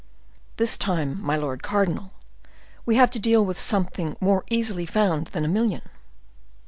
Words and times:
"This 0.57 0.79
time, 0.79 1.21
my 1.21 1.35
lord 1.35 1.61
cardinal, 1.61 2.09
we 2.87 2.95
have 2.95 3.11
to 3.11 3.19
deal 3.19 3.45
with 3.45 3.59
something 3.59 4.17
more 4.19 4.43
easily 4.49 4.87
found 4.87 5.27
than 5.27 5.45
a 5.45 5.47
million." 5.47 5.83